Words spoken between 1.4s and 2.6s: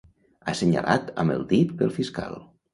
dit pel fiscal.